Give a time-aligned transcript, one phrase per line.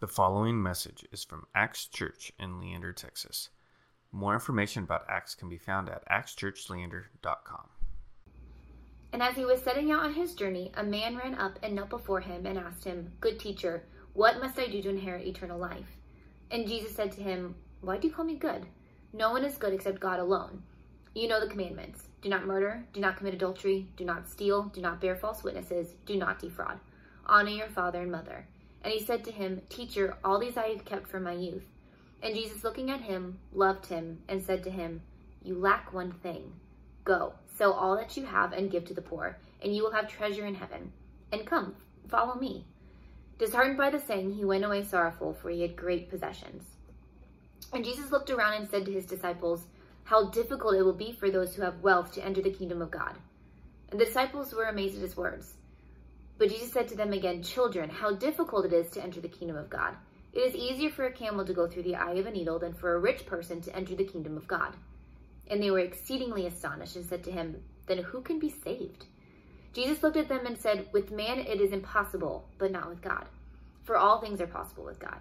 [0.00, 3.48] The following message is from Acts Church in Leander, Texas.
[4.12, 7.68] More information about Acts can be found at actschurchleander.com.
[9.12, 11.90] And as he was setting out on his journey, a man ran up and knelt
[11.90, 13.82] before him and asked him, Good teacher,
[14.12, 15.96] what must I do to inherit eternal life?
[16.52, 18.66] And Jesus said to him, Why do you call me good?
[19.12, 20.62] No one is good except God alone.
[21.12, 24.80] You know the commandments do not murder, do not commit adultery, do not steal, do
[24.80, 26.78] not bear false witnesses, do not defraud.
[27.26, 28.46] Honor your father and mother.
[28.82, 31.64] And he said to him, Teacher, all these I have kept from my youth.
[32.22, 35.02] And Jesus, looking at him, loved him, and said to him,
[35.42, 36.52] You lack one thing.
[37.04, 40.08] Go, sell all that you have and give to the poor, and you will have
[40.08, 40.92] treasure in heaven.
[41.32, 41.76] And come,
[42.08, 42.64] follow me.
[43.38, 46.64] Disheartened by the saying, he went away sorrowful, for he had great possessions.
[47.72, 49.66] And Jesus looked around and said to his disciples,
[50.04, 52.90] How difficult it will be for those who have wealth to enter the kingdom of
[52.90, 53.14] God.
[53.90, 55.54] And the disciples were amazed at his words.
[56.38, 59.56] But Jesus said to them again, Children, how difficult it is to enter the kingdom
[59.56, 59.96] of God.
[60.32, 62.74] It is easier for a camel to go through the eye of a needle than
[62.74, 64.74] for a rich person to enter the kingdom of God.
[65.48, 69.06] And they were exceedingly astonished and said to him, Then who can be saved?
[69.72, 73.26] Jesus looked at them and said, With man it is impossible, but not with God.
[73.82, 75.18] For all things are possible with God.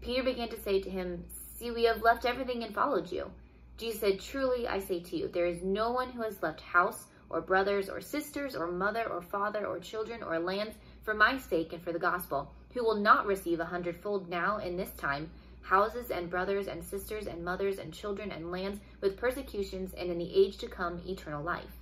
[0.00, 1.24] Peter began to say to him,
[1.56, 3.30] See, we have left everything and followed you.
[3.78, 7.06] Jesus said, Truly I say to you, there is no one who has left house
[7.32, 11.72] or brothers or sisters or mother or father or children or lands for my sake
[11.72, 15.30] and for the gospel, who will not receive a hundredfold now in this time
[15.62, 20.18] houses and brothers and sisters and mothers and children and lands with persecutions and in
[20.18, 21.78] the age to come eternal life.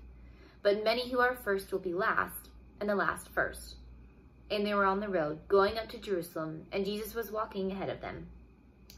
[0.62, 2.48] But many who are first will be last,
[2.80, 3.76] and the last first.
[4.50, 7.88] And they were on the road, going up to Jerusalem, and Jesus was walking ahead
[7.88, 8.26] of them.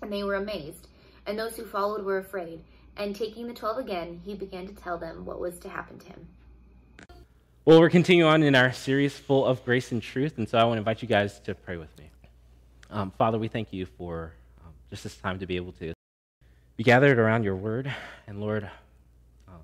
[0.00, 0.88] And they were amazed,
[1.26, 2.64] and those who followed were afraid.
[2.96, 6.06] And taking the twelve again, he began to tell them what was to happen to
[6.06, 6.28] him.
[7.64, 10.64] Well, we're continuing on in our series full of grace and truth, and so I
[10.64, 12.10] want to invite you guys to pray with me.
[12.90, 14.32] Um, Father, we thank you for
[14.64, 15.94] um, just this time to be able to
[16.76, 17.88] be gathered around your word.
[18.26, 18.68] And Lord,
[19.46, 19.60] um,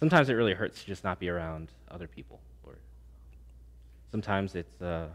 [0.00, 2.78] sometimes it really hurts to just not be around other people, Lord.
[4.10, 5.08] Sometimes it's uh,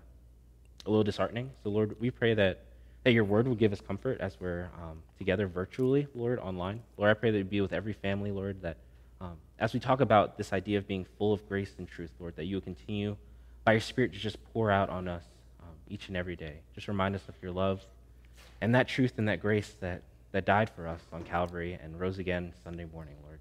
[0.86, 1.50] a little disheartening.
[1.64, 2.60] So, Lord, we pray that,
[3.04, 6.84] that your word will give us comfort as we're um, together virtually, Lord, online.
[6.98, 8.78] Lord, I pray that you be with every family, Lord, that
[9.22, 12.36] um, as we talk about this idea of being full of grace and truth, Lord,
[12.38, 13.16] that you will continue
[13.64, 15.24] by your Spirit to just pour out on us
[15.62, 16.56] um, each and every day.
[16.74, 17.86] Just remind us of your love
[18.62, 22.18] and that truth and that grace that, that died for us on Calvary and rose
[22.18, 23.40] again Sunday morning, Lord.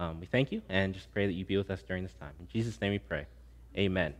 [0.00, 2.32] Um, we thank you and just pray that you be with us during this time.
[2.40, 3.26] In Jesus' name we pray.
[3.76, 4.14] Amen.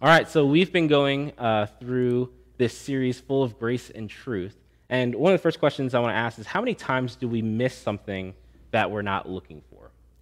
[0.00, 4.56] All right, so we've been going uh, through this series full of grace and truth.
[4.88, 7.28] And one of the first questions I want to ask is how many times do
[7.28, 8.32] we miss something
[8.70, 9.77] that we're not looking for?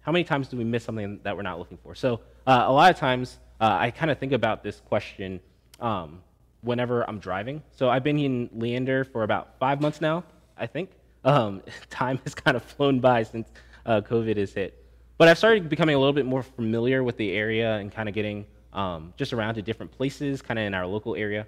[0.07, 1.93] How many times do we miss something that we're not looking for?
[1.93, 5.41] So, uh, a lot of times, uh, I kind of think about this question
[5.81, 6.23] um,
[6.61, 7.61] whenever I'm driving.
[7.71, 10.23] So, I've been in Leander for about five months now,
[10.55, 10.91] I think.
[11.25, 13.49] Um, time has kind of flown by since
[13.85, 14.81] uh, COVID has hit.
[15.17, 18.15] But I've started becoming a little bit more familiar with the area and kind of
[18.15, 21.45] getting um, just around to different places, kind of in our local area.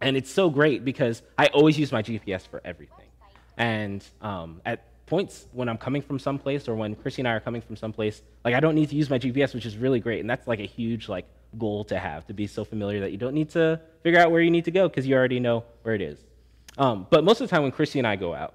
[0.00, 3.06] And it's so great because I always use my GPS for everything.
[3.56, 7.40] And um, at points when I'm coming from someplace or when Chrissy and I are
[7.40, 10.20] coming from someplace, like I don't need to use my GPS, which is really great.
[10.20, 11.26] And that's like a huge like
[11.56, 14.40] goal to have to be so familiar that you don't need to figure out where
[14.40, 16.18] you need to go because you already know where it is.
[16.76, 18.54] Um, but most of the time when Chrissy and I go out,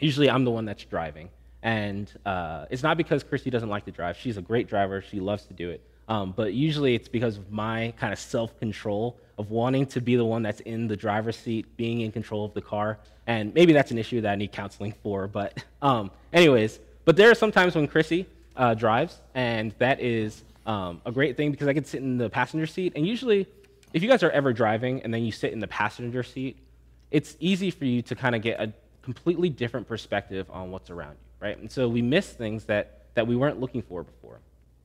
[0.00, 1.30] usually I'm the one that's driving.
[1.62, 4.18] And uh, it's not because Chrissy doesn't like to drive.
[4.18, 5.00] She's a great driver.
[5.00, 5.80] She loves to do it.
[6.08, 10.16] Um, but usually it's because of my kind of self control of wanting to be
[10.16, 12.98] the one that's in the driver's seat, being in control of the car.
[13.26, 15.26] And maybe that's an issue that I need counseling for.
[15.26, 20.44] But, um, anyways, but there are some times when Chrissy uh, drives, and that is
[20.66, 22.92] um, a great thing because I can sit in the passenger seat.
[22.96, 23.46] And usually,
[23.92, 26.56] if you guys are ever driving and then you sit in the passenger seat,
[27.10, 31.12] it's easy for you to kind of get a completely different perspective on what's around
[31.12, 31.58] you, right?
[31.58, 34.40] And so we miss things that, that we weren't looking for before.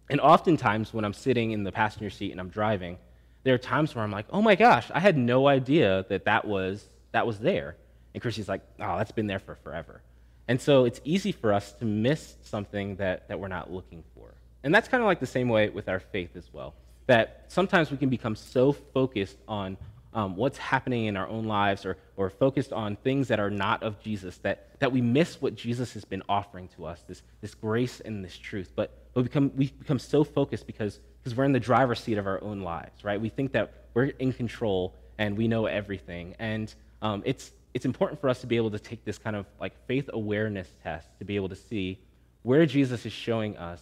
[0.09, 2.97] And oftentimes, when I'm sitting in the passenger seat and I'm driving,
[3.43, 6.45] there are times where I'm like, oh my gosh, I had no idea that that
[6.45, 7.75] was, that was there.
[8.13, 10.01] And Chrissy's like, oh, that's been there for forever.
[10.47, 14.33] And so it's easy for us to miss something that, that we're not looking for.
[14.63, 16.73] And that's kind of like the same way with our faith as well.
[17.07, 19.77] That sometimes we can become so focused on
[20.13, 23.83] um, what's happening in our own lives or, or focused on things that are not
[23.83, 27.53] of Jesus that, that we miss what Jesus has been offering to us, this, this
[27.53, 28.71] grace and this truth.
[28.75, 32.27] But, but become, we become so focused because, because we're in the driver's seat of
[32.27, 33.19] our own lives, right?
[33.19, 36.35] We think that we're in control and we know everything.
[36.39, 39.45] And um, it's, it's important for us to be able to take this kind of
[39.59, 41.99] like faith awareness test to be able to see
[42.43, 43.81] where Jesus is showing us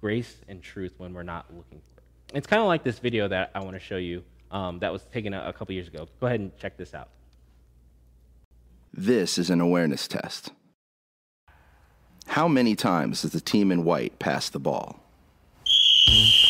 [0.00, 2.36] grace and truth when we're not looking for it.
[2.36, 5.02] It's kind of like this video that I want to show you um, that was
[5.12, 6.08] taken a, a couple years ago.
[6.20, 7.08] Go ahead and check this out.
[8.92, 10.50] This is an awareness test.
[12.26, 15.00] How many times does the team in white pass the ball?
[16.12, 16.42] If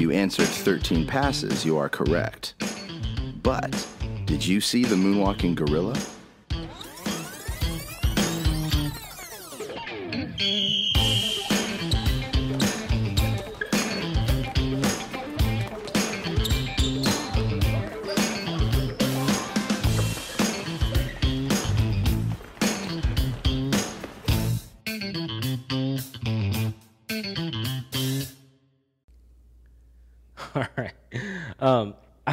[0.00, 2.54] you answered 13 passes, you are correct.
[3.42, 3.86] But
[4.24, 5.98] did you see the moonwalking gorilla?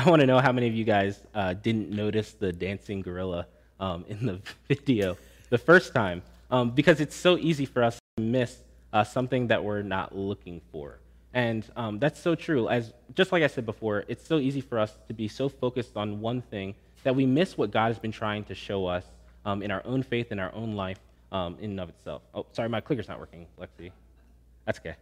[0.05, 3.47] I want to know how many of you guys uh, didn't notice the dancing gorilla
[3.79, 5.17] um, in the video
[5.49, 6.21] the first time,
[6.51, 8.55] um, because it's so easy for us to miss
[8.93, 10.99] uh, something that we're not looking for.
[11.33, 12.69] And um, that's so true.
[12.69, 15.97] As just like I said before, it's so easy for us to be so focused
[15.97, 19.05] on one thing that we miss what God has been trying to show us
[19.43, 20.99] um, in our own faith, in our own life,
[21.31, 22.21] um, in and of itself.
[22.35, 23.89] Oh, sorry, my clicker's not working, Lexi.
[24.65, 24.97] That's okay.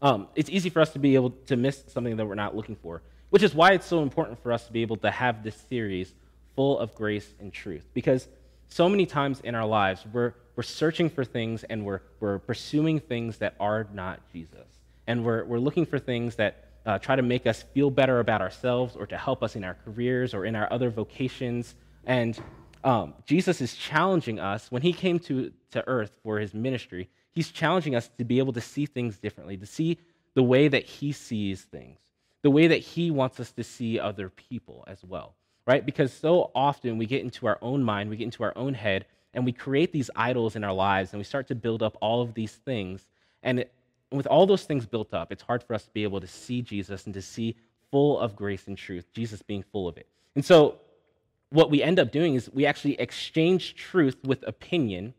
[0.00, 2.76] Um, it's easy for us to be able to miss something that we're not looking
[2.76, 5.56] for, which is why it's so important for us to be able to have this
[5.68, 6.14] series
[6.54, 7.86] full of grace and truth.
[7.94, 8.28] Because
[8.68, 13.00] so many times in our lives, we're, we're searching for things and we're, we're pursuing
[13.00, 14.66] things that are not Jesus.
[15.06, 18.40] And we're, we're looking for things that uh, try to make us feel better about
[18.40, 21.74] ourselves or to help us in our careers or in our other vocations.
[22.04, 22.38] And
[22.84, 27.50] um, Jesus is challenging us when he came to, to earth for his ministry he's
[27.50, 29.98] challenging us to be able to see things differently, to see
[30.34, 32.00] the way that he sees things,
[32.46, 35.34] the way that he wants us to see other people as well,
[35.66, 35.84] right?
[35.84, 39.04] Because so often we get into our own mind, we get into our own head,
[39.34, 42.22] and we create these idols in our lives, and we start to build up all
[42.22, 43.08] of these things.
[43.42, 43.72] And it,
[44.12, 46.62] with all those things built up, it's hard for us to be able to see
[46.62, 47.56] Jesus and to see
[47.90, 50.06] full of grace and truth, Jesus being full of it.
[50.36, 50.76] And so,
[51.50, 55.14] what we end up doing is we actually exchange truth with opinion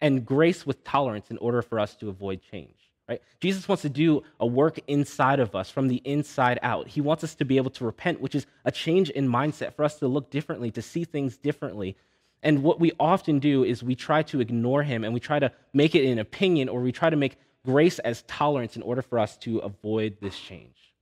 [0.00, 2.81] and grace with tolerance in order for us to avoid change.
[3.12, 3.20] Right?
[3.40, 6.88] Jesus wants to do a work inside of us from the inside out.
[6.88, 9.84] He wants us to be able to repent, which is a change in mindset for
[9.84, 11.94] us to look differently, to see things differently.
[12.42, 15.52] And what we often do is we try to ignore him and we try to
[15.74, 17.36] make it an opinion or we try to make
[17.66, 20.94] grace as tolerance in order for us to avoid this change.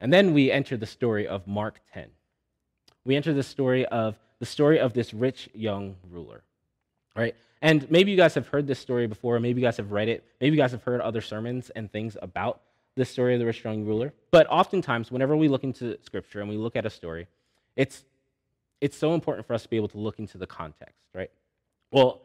[0.00, 2.06] And then we enter the story of Mark 10.
[3.04, 6.42] We enter the story of the story of this rich young ruler.
[7.14, 7.36] Right?
[7.62, 10.24] And maybe you guys have heard this story before, maybe you guys have read it,
[10.40, 12.60] maybe you guys have heard other sermons and things about
[12.96, 14.12] this story of the rich young ruler.
[14.30, 17.28] But oftentimes, whenever we look into scripture and we look at a story,
[17.76, 18.04] it's
[18.80, 21.30] it's so important for us to be able to look into the context, right?
[21.90, 22.20] Well,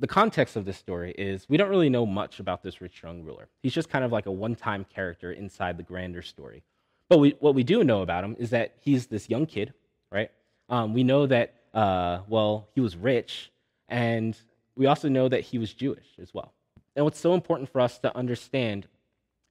[0.00, 3.22] the context of this story is we don't really know much about this rich young
[3.22, 3.48] ruler.
[3.62, 6.62] He's just kind of like a one time character inside the grander story.
[7.08, 9.74] But we, what we do know about him is that he's this young kid,
[10.10, 10.30] right?
[10.68, 13.52] Um, we know that, uh, well, he was rich,
[13.88, 14.36] and
[14.76, 16.52] we also know that he was Jewish as well.
[16.96, 18.86] And what's so important for us to understand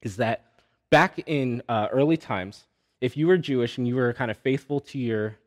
[0.02, 0.46] is that
[0.90, 2.66] back in uh, early times,
[3.02, 5.38] if you were Jewish and you were kind of faithful to your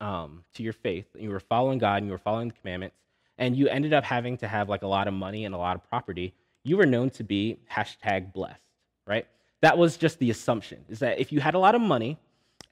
[0.00, 2.96] um, to your faith, and you were following God and you were following the commandments,
[3.38, 5.76] and you ended up having to have like a lot of money and a lot
[5.76, 6.34] of property,
[6.64, 8.62] you were known to be hashtag blessed,
[9.06, 9.26] right?
[9.60, 12.18] That was just the assumption is that if you had a lot of money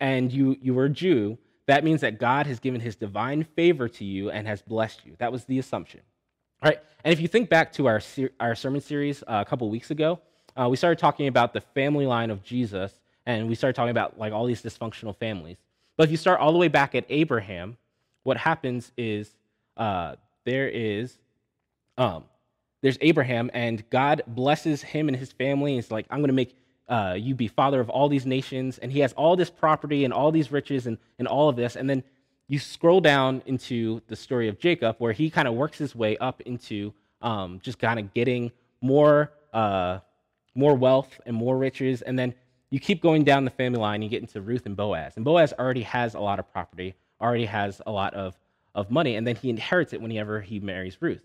[0.00, 3.88] and you you were a Jew, that means that God has given His divine favor
[3.88, 5.14] to you and has blessed you.
[5.18, 6.00] That was the assumption.
[6.62, 9.48] All right, and if you think back to our, ser- our sermon series uh, a
[9.48, 10.20] couple weeks ago,
[10.56, 12.92] uh, we started talking about the family line of Jesus,
[13.24, 15.56] and we started talking about like all these dysfunctional families.
[15.96, 17.78] But if you start all the way back at Abraham,
[18.24, 19.30] what happens is
[19.78, 21.16] uh, there is
[21.96, 22.24] um,
[22.82, 25.78] there's Abraham, and God blesses him and his family.
[25.78, 26.54] It's like I'm going to make
[26.88, 30.12] uh, you be father of all these nations, and he has all this property and
[30.12, 32.02] all these riches and, and all of this, and then
[32.50, 36.16] you scroll down into the story of Jacob, where he kind of works his way
[36.16, 36.92] up into
[37.22, 40.00] um, just kind of getting more, uh,
[40.56, 42.02] more wealth and more riches.
[42.02, 42.34] And then
[42.70, 45.12] you keep going down the family line, you get into Ruth and Boaz.
[45.14, 48.36] And Boaz already has a lot of property, already has a lot of,
[48.74, 51.22] of money, and then he inherits it whenever he marries Ruth.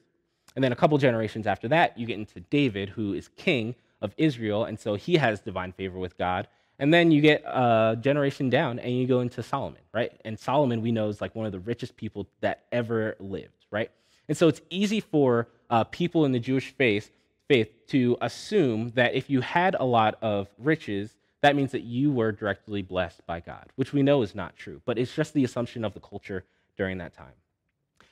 [0.56, 4.14] And then a couple generations after that, you get into David, who is king of
[4.18, 6.48] Israel, and so he has divine favor with God.
[6.80, 10.12] And then you get a generation down and you go into Solomon, right?
[10.26, 13.90] And Solomon, we know, is like one of the richest people that ever lived, right?
[14.28, 17.12] And so it's easy for uh, people in the Jewish faith,
[17.48, 22.12] faith to assume that if you had a lot of riches, that means that you
[22.12, 25.44] were directly blessed by God, which we know is not true, but it's just the
[25.44, 26.44] assumption of the culture
[26.76, 27.34] during that time.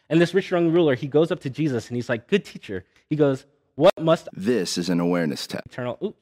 [0.10, 2.86] And this rich young ruler, he goes up to Jesus and he's like, Good teacher.
[3.10, 5.65] He goes, What must This is an awareness test.
[5.65, 5.98] eternal.
[6.03, 6.17] Oops.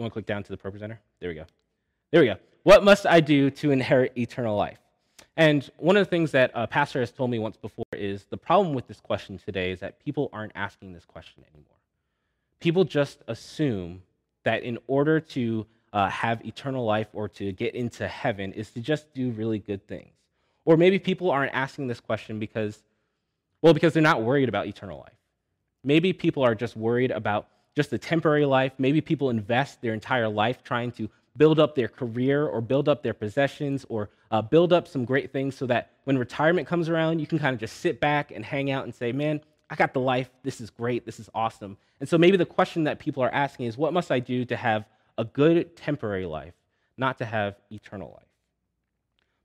[0.00, 0.98] You want to click down to the purpose center?
[1.20, 1.44] There we go.
[2.10, 2.36] There we go.
[2.62, 4.78] What must I do to inherit eternal life?
[5.36, 8.38] And one of the things that a pastor has told me once before is the
[8.38, 11.76] problem with this question today is that people aren't asking this question anymore.
[12.60, 14.00] People just assume
[14.44, 18.80] that in order to uh, have eternal life or to get into heaven is to
[18.80, 20.14] just do really good things.
[20.64, 22.82] Or maybe people aren't asking this question because,
[23.60, 25.18] well, because they're not worried about eternal life.
[25.84, 28.72] Maybe people are just worried about just the temporary life.
[28.78, 33.02] Maybe people invest their entire life trying to build up their career or build up
[33.02, 37.18] their possessions or uh, build up some great things so that when retirement comes around,
[37.18, 39.94] you can kind of just sit back and hang out and say, man, I got
[39.94, 40.28] the life.
[40.42, 41.06] This is great.
[41.06, 41.76] This is awesome.
[42.00, 44.56] And so maybe the question that people are asking is, what must I do to
[44.56, 44.84] have
[45.16, 46.54] a good temporary life,
[46.96, 48.26] not to have eternal life?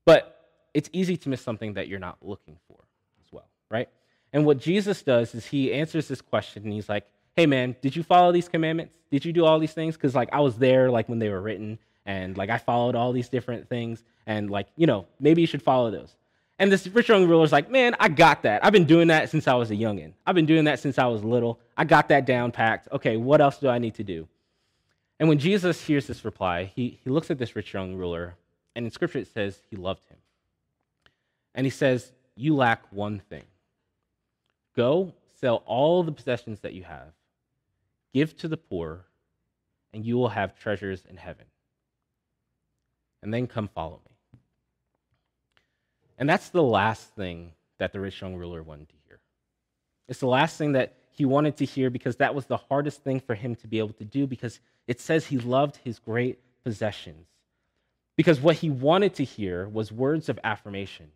[0.05, 2.79] But it's easy to miss something that you're not looking for
[3.23, 3.89] as well, right?
[4.33, 7.05] And what Jesus does is he answers this question and he's like,
[7.35, 8.95] hey man, did you follow these commandments?
[9.11, 9.95] Did you do all these things?
[9.95, 13.11] Because like I was there like when they were written and like I followed all
[13.11, 16.15] these different things and like, you know, maybe you should follow those.
[16.57, 18.63] And this rich young ruler's like, man, I got that.
[18.63, 20.13] I've been doing that since I was a youngin.
[20.25, 21.59] I've been doing that since I was little.
[21.75, 22.87] I got that down packed.
[22.93, 24.27] Okay, what else do I need to do?
[25.19, 28.35] And when Jesus hears this reply, he, he looks at this rich young ruler,
[28.75, 30.17] and in scripture it says he loved him.
[31.53, 33.43] And he says, You lack one thing.
[34.75, 37.13] Go sell all the possessions that you have,
[38.15, 39.03] give to the poor,
[39.93, 41.47] and you will have treasures in heaven.
[43.21, 44.39] And then come follow me.
[46.17, 49.19] And that's the last thing that the rich young ruler wanted to hear.
[50.07, 53.19] It's the last thing that he wanted to hear because that was the hardest thing
[53.19, 57.27] for him to be able to do because it says he loved his great possessions.
[58.15, 61.11] Because what he wanted to hear was words of affirmation,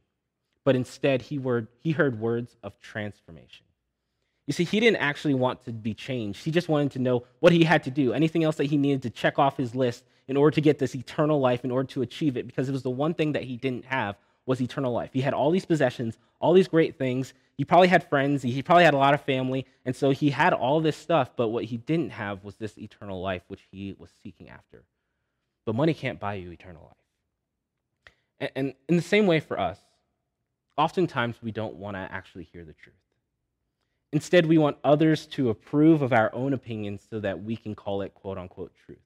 [0.65, 3.65] but instead he, word, he heard words of transformation.
[4.50, 6.44] You see, he didn't actually want to be changed.
[6.44, 9.03] He just wanted to know what he had to do, anything else that he needed
[9.03, 12.01] to check off his list in order to get this eternal life, in order to
[12.01, 15.12] achieve it, because it was the one thing that he didn't have was eternal life.
[15.13, 17.36] He had all these possessions, all these great things.
[17.58, 20.51] He probably had friends, he probably had a lot of family, and so he had
[20.51, 24.10] all this stuff, but what he didn't have was this eternal life which he was
[24.24, 24.82] seeking after.
[25.63, 26.91] But money can't buy you eternal
[28.41, 28.50] life.
[28.56, 29.77] And, in the same way for us,
[30.75, 32.96] oftentimes we don't want to actually hear the truth.
[34.12, 38.01] Instead, we want others to approve of our own opinions so that we can call
[38.01, 38.98] it quote unquote truth.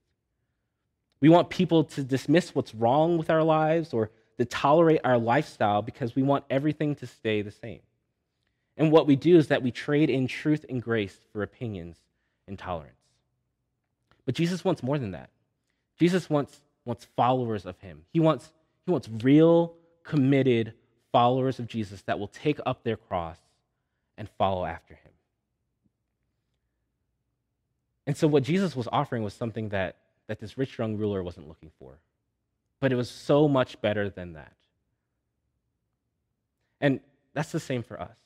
[1.19, 5.81] We want people to dismiss what's wrong with our lives or to tolerate our lifestyle
[5.81, 7.79] because we want everything to stay the same.
[8.77, 11.98] And what we do is that we trade in truth and grace for opinions
[12.48, 12.98] and tolerance.
[14.25, 15.29] But Jesus wants more than that.
[16.00, 18.03] Jesus wants, wants followers of him.
[18.12, 18.51] He wants,
[18.86, 20.74] he wants real, committed
[21.12, 23.38] followers of Jesus that will take up their cross
[24.17, 25.12] and follow after him.
[28.05, 31.48] And so, what Jesus was offering was something that, that this rich young ruler wasn't
[31.48, 31.98] looking for
[32.84, 34.51] but it was so much better than that.
[36.82, 37.00] And
[37.34, 38.17] that's the same for us.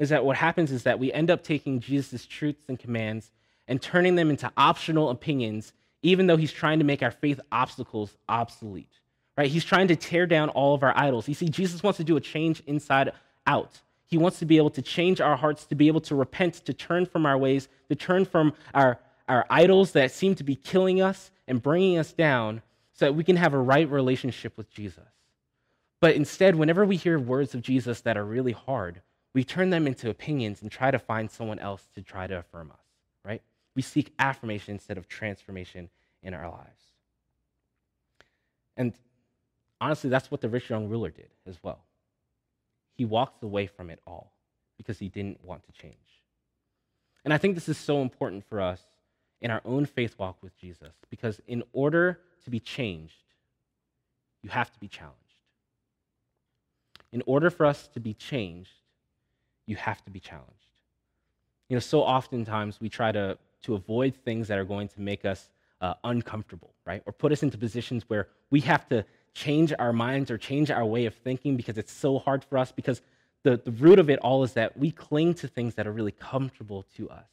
[0.00, 3.30] Is that what happens is that we end up taking Jesus' truths and commands
[3.68, 8.16] and turning them into optional opinions, even though he's trying to make our faith obstacles
[8.28, 8.90] obsolete.
[9.38, 9.48] Right?
[9.48, 11.28] He's trying to tear down all of our idols.
[11.28, 13.12] You see, Jesus wants to do a change inside
[13.46, 13.80] out.
[14.10, 16.74] He wants to be able to change our hearts, to be able to repent, to
[16.74, 18.98] turn from our ways, to turn from our,
[19.28, 22.62] our idols that seem to be killing us and bringing us down,
[22.92, 25.08] so that we can have a right relationship with Jesus.
[26.00, 29.00] But instead, whenever we hear words of Jesus that are really hard,
[29.32, 32.72] we turn them into opinions and try to find someone else to try to affirm
[32.72, 32.84] us,
[33.24, 33.42] right?
[33.76, 35.88] We seek affirmation instead of transformation
[36.22, 36.82] in our lives.
[38.76, 38.92] And
[39.80, 41.84] honestly, that's what the rich young ruler did as well.
[42.96, 44.32] He walked away from it all
[44.76, 45.96] because he didn't want to change.
[47.24, 48.80] And I think this is so important for us
[49.40, 53.14] in our own faith walk with Jesus because in order to be changed,
[54.42, 55.16] you have to be challenged.
[57.12, 58.70] In order for us to be changed,
[59.66, 60.54] you have to be challenged.
[61.68, 65.24] You know, so oftentimes we try to, to avoid things that are going to make
[65.24, 67.02] us uh, uncomfortable, right?
[67.06, 70.84] Or put us into positions where we have to change our minds or change our
[70.84, 73.00] way of thinking because it's so hard for us because
[73.42, 76.12] the, the root of it all is that we cling to things that are really
[76.12, 77.26] comfortable to us.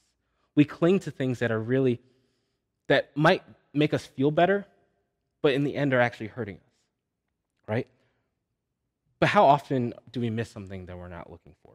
[0.55, 1.99] We cling to things that are really,
[2.87, 4.65] that might make us feel better,
[5.41, 6.71] but in the end are actually hurting us,
[7.67, 7.87] right?
[9.19, 11.73] But how often do we miss something that we're not looking for?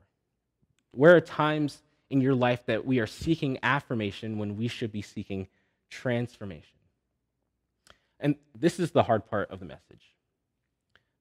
[0.92, 5.00] Where are times in your life that we are seeking affirmation when we should be
[5.00, 5.48] seeking
[5.88, 6.76] transformation.
[8.22, 10.14] And this is the hard part of the message.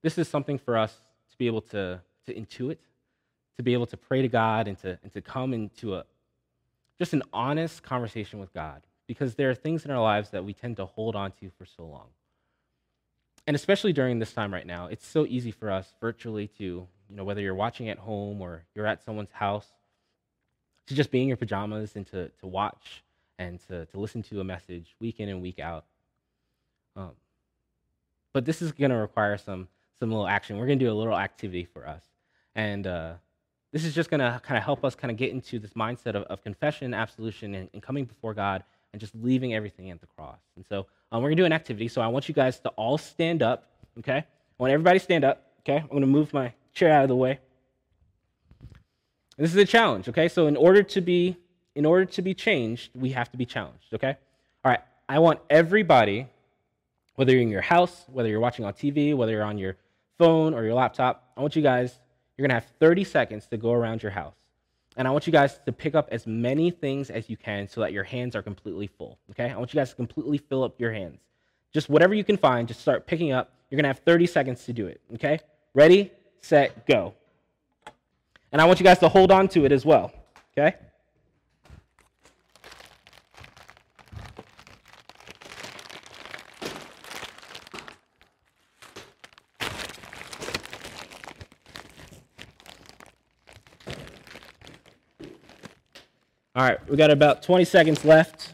[0.02, 0.96] This is something for us
[1.30, 2.78] to be able to, to intuit,
[3.56, 6.04] to be able to pray to God and to, and to come into a
[6.98, 8.82] just an honest conversation with God.
[9.08, 11.66] Because there are things in our lives that we tend to hold on to for
[11.66, 12.06] so long.
[13.46, 16.88] And especially during this time right now, it's so easy for us virtually to, you
[17.10, 19.66] know, whether you're watching at home or you're at someone's house,
[20.86, 23.02] to just be in your pajamas and to, to watch
[23.38, 25.84] and to, to listen to a message week in and week out.
[26.96, 27.12] Um,
[28.32, 29.68] but this is going to require some,
[29.98, 30.58] some little action.
[30.58, 32.02] We're going to do a little activity for us.
[32.54, 33.14] And uh,
[33.72, 36.14] this is just going to kind of help us kind of get into this mindset
[36.14, 40.06] of, of confession, absolution, and, and, coming before God and just leaving everything at the
[40.06, 40.40] cross.
[40.56, 41.88] And so um, we're going to do an activity.
[41.88, 43.68] So I want you guys to all stand up,
[43.98, 44.18] okay?
[44.18, 44.24] I
[44.58, 45.78] want everybody to stand up, okay?
[45.78, 47.38] I'm going to move my chair out of the way.
[49.38, 50.28] This is a challenge, okay?
[50.28, 51.36] So in order to be
[51.74, 54.16] in order to be changed, we have to be challenged, okay?
[54.64, 56.26] All right, I want everybody,
[57.16, 59.76] whether you're in your house, whether you're watching on TV, whether you're on your
[60.18, 61.98] phone or your laptop, I want you guys,
[62.36, 64.34] you're gonna have 30 seconds to go around your house.
[64.96, 67.80] And I want you guys to pick up as many things as you can so
[67.80, 69.50] that your hands are completely full, okay?
[69.50, 71.20] I want you guys to completely fill up your hands.
[71.72, 73.52] Just whatever you can find, just start picking up.
[73.70, 75.38] You're gonna have 30 seconds to do it, okay?
[75.74, 77.14] Ready, set, go.
[78.52, 80.12] And I want you guys to hold on to it as well,
[80.56, 80.76] okay?
[96.54, 98.52] All right, we got about 20 seconds left.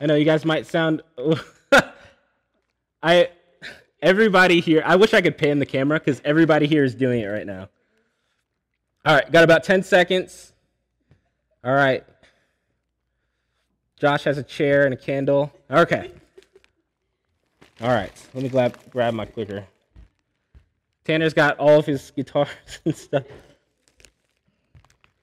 [0.00, 1.02] I know you guys might sound.
[3.02, 3.30] I
[4.00, 4.82] everybody here.
[4.86, 7.68] I wish I could pan the camera because everybody here is doing it right now.
[9.04, 10.52] All right, got about 10 seconds.
[11.64, 12.04] All right.
[13.98, 15.52] Josh has a chair and a candle.
[15.70, 16.10] Okay.
[17.80, 19.66] All right, let me grab, grab my clicker.
[21.04, 22.48] Tanner's got all of his guitars
[22.84, 23.24] and stuff.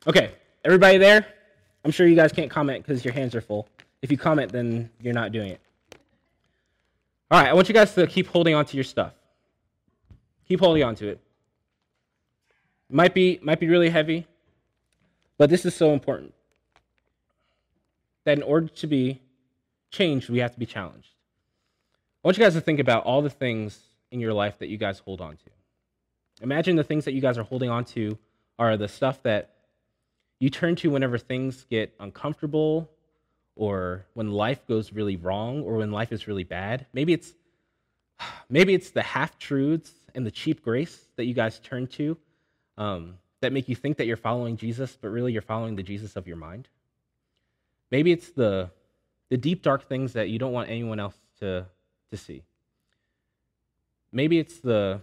[0.07, 0.31] Okay,
[0.63, 1.27] everybody there?
[1.83, 3.67] I'm sure you guys can't comment because your hands are full.
[4.01, 5.59] If you comment, then you're not doing it.
[7.29, 9.11] All right, I want you guys to keep holding on to your stuff.
[10.47, 11.19] Keep holding on to it.
[12.89, 14.25] Might be might be really heavy,
[15.37, 16.33] but this is so important.
[18.23, 19.19] That in order to be
[19.91, 21.09] changed, we have to be challenged.
[22.23, 23.77] I want you guys to think about all the things
[24.11, 25.49] in your life that you guys hold on to.
[26.43, 28.17] Imagine the things that you guys are holding on to
[28.57, 29.56] are the stuff that
[30.39, 32.89] you turn to whenever things get uncomfortable
[33.55, 36.85] or when life goes really wrong or when life is really bad.
[36.93, 37.33] Maybe it's
[38.49, 42.17] maybe it's the half truths and the cheap grace that you guys turn to
[42.77, 46.15] um, that make you think that you're following Jesus, but really you're following the Jesus
[46.15, 46.67] of your mind.
[47.91, 48.69] Maybe it's the
[49.29, 51.65] the deep dark things that you don't want anyone else to
[52.11, 52.43] to see.
[54.11, 55.01] Maybe it's the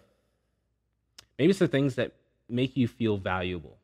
[1.38, 2.12] maybe it's the things that
[2.48, 3.78] make you feel valuable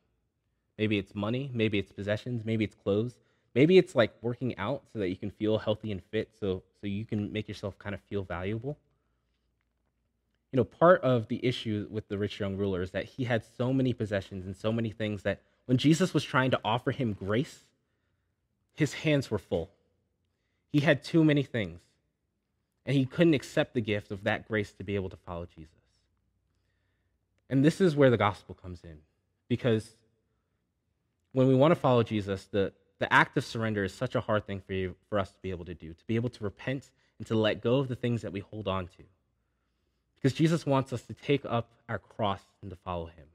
[0.77, 3.13] Maybe it's money, maybe it's possessions, maybe it's clothes.
[3.53, 6.87] Maybe it's like working out so that you can feel healthy and fit so so
[6.87, 8.77] you can make yourself kind of feel valuable.
[10.51, 13.43] You know, part of the issue with the rich young ruler is that he had
[13.57, 17.13] so many possessions and so many things that when Jesus was trying to offer him
[17.13, 17.63] grace,
[18.73, 19.69] his hands were full.
[20.71, 21.81] He had too many things,
[22.85, 25.75] and he couldn't accept the gift of that grace to be able to follow Jesus.
[27.49, 28.99] And this is where the gospel comes in,
[29.47, 29.95] because
[31.33, 34.45] when we want to follow Jesus, the, the act of surrender is such a hard
[34.45, 36.89] thing for, you, for us to be able to do, to be able to repent
[37.17, 39.03] and to let go of the things that we hold on to.
[40.15, 43.25] Because Jesus wants us to take up our cross and to follow him.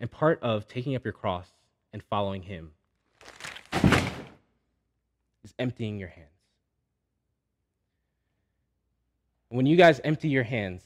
[0.00, 1.48] And part of taking up your cross
[1.92, 2.72] and following him
[5.44, 6.28] is emptying your hands.
[9.48, 10.82] When you guys empty your hands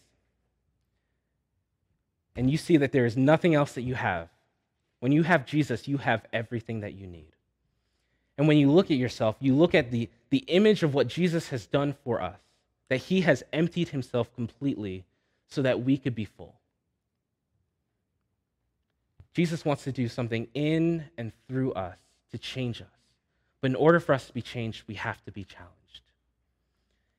[2.36, 4.28] and you see that there is nothing else that you have,
[5.00, 7.32] when you have Jesus, you have everything that you need.
[8.38, 11.48] And when you look at yourself, you look at the, the image of what Jesus
[11.48, 12.38] has done for us,
[12.88, 15.04] that he has emptied himself completely
[15.48, 16.54] so that we could be full.
[19.34, 21.96] Jesus wants to do something in and through us
[22.30, 22.88] to change us.
[23.60, 26.00] But in order for us to be changed, we have to be challenged.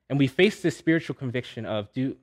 [0.09, 2.17] And we face this spiritual conviction of do,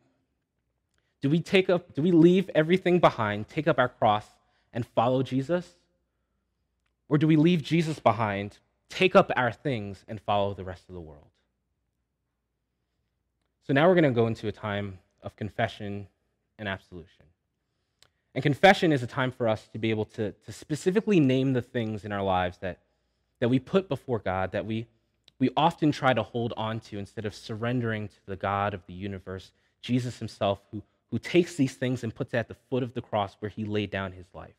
[1.23, 4.27] do we take up, do we leave everything behind, take up our cross,
[4.73, 5.75] and follow Jesus?
[7.09, 10.95] Or do we leave Jesus behind, take up our things, and follow the rest of
[10.95, 11.29] the world?
[13.67, 16.07] So now we're going to go into a time of confession
[16.59, 17.27] and absolution.
[18.35, 21.63] And confession is a time for us to be able to, to specifically name the
[21.63, 22.79] things in our lives that,
[23.41, 24.87] that we put before God that we,
[25.39, 28.93] we often try to hold on to instead of surrendering to the God of the
[28.93, 32.95] universe, Jesus himself, who, who takes these things and puts it at the foot of
[32.95, 34.55] the cross where he laid down his life.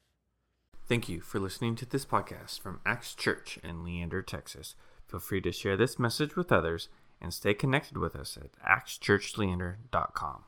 [0.87, 4.75] Thank you for listening to this podcast from Acts Church in Leander, Texas.
[5.07, 6.89] Feel free to share this message with others
[7.21, 10.43] and stay connected with us at actschurchleander.com.